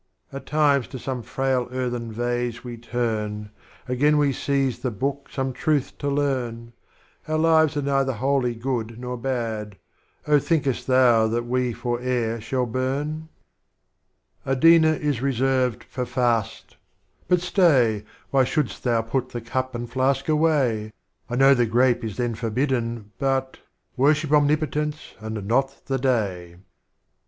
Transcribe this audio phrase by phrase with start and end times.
[0.33, 3.51] At times to some frail earthen Vase we turn.
[3.87, 6.73] Again we seize the Book some Truth to Learn;
[7.27, 9.77] Our Lives are neither wholly Good nor Bad,
[10.25, 13.29] Oh thinkest Thou that we fore'er shall burn?
[14.39, 14.79] 64 Strophes of Omar Khayyam.
[14.79, 16.77] Adfna'" is reserved for Fast,—
[17.27, 20.93] but stay, Why should'st Thoii put the Cup and Flask away?
[21.29, 23.59] I know the Grape is then forbidden, but—
[23.95, 26.55] Worship Omnipotence, and not the Day.